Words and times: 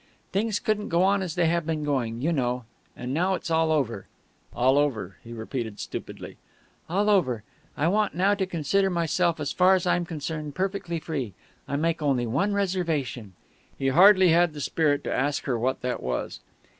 Things 0.31 0.57
couldn't 0.59 0.89
go 0.89 1.03
on 1.03 1.21
as 1.21 1.35
they 1.35 1.45
have 1.45 1.63
been 1.63 1.83
going, 1.83 2.23
you 2.23 2.33
know; 2.33 2.65
and 2.97 3.13
now 3.13 3.33
that's 3.33 3.51
all 3.51 3.71
over." 3.71 4.07
"All 4.51 4.79
over," 4.79 5.17
he 5.23 5.31
repeated 5.31 5.79
stupidly. 5.79 6.37
"All 6.89 7.07
over. 7.07 7.43
I 7.77 7.87
want 7.87 8.13
you 8.13 8.17
now 8.17 8.33
to 8.33 8.47
consider 8.47 8.89
yourself, 8.91 9.39
as 9.39 9.51
far 9.51 9.75
as 9.75 9.85
I'm 9.85 10.05
concerned, 10.07 10.55
perfectly 10.55 10.99
free. 10.99 11.35
I 11.67 11.75
make 11.75 12.01
only 12.01 12.25
one 12.25 12.55
reservation." 12.55 13.33
He 13.77 13.89
hardly 13.89 14.29
had 14.29 14.53
the 14.53 14.61
spirit 14.61 15.03
to 15.03 15.13
ask 15.13 15.43
her 15.43 15.59
what 15.59 15.81
that 15.81 16.01
was. 16.01 16.39